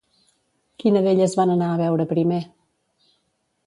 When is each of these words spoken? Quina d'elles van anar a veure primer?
Quina 0.85 1.03
d'elles 1.09 1.37
van 1.43 1.53
anar 1.59 1.71
a 1.75 1.79
veure 1.85 2.11
primer? 2.17 2.43